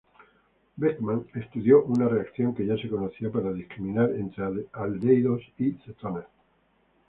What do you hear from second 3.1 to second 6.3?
para discriminar entre aldehídos y cetonas.